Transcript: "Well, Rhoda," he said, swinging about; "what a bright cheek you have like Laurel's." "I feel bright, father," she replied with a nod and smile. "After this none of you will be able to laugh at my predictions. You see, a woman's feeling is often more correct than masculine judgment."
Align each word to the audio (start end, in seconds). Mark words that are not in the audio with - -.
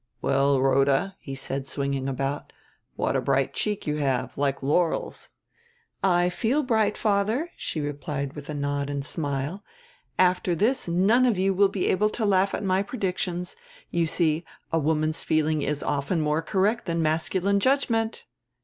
"Well, 0.19 0.59
Rhoda," 0.59 1.15
he 1.19 1.35
said, 1.35 1.67
swinging 1.67 2.07
about; 2.09 2.51
"what 2.95 3.15
a 3.15 3.21
bright 3.21 3.53
cheek 3.53 3.85
you 3.85 3.97
have 3.97 4.35
like 4.35 4.63
Laurel's." 4.63 5.29
"I 6.03 6.27
feel 6.27 6.63
bright, 6.63 6.97
father," 6.97 7.51
she 7.55 7.79
replied 7.81 8.33
with 8.33 8.49
a 8.49 8.55
nod 8.55 8.89
and 8.89 9.05
smile. 9.05 9.63
"After 10.17 10.55
this 10.55 10.87
none 10.87 11.27
of 11.27 11.37
you 11.37 11.53
will 11.53 11.69
be 11.69 11.85
able 11.85 12.09
to 12.09 12.25
laugh 12.25 12.55
at 12.55 12.63
my 12.63 12.81
predictions. 12.81 13.55
You 13.91 14.07
see, 14.07 14.43
a 14.73 14.79
woman's 14.79 15.23
feeling 15.23 15.61
is 15.61 15.83
often 15.83 16.19
more 16.19 16.41
correct 16.41 16.85
than 16.85 17.03
masculine 17.03 17.59
judgment." 17.59 18.23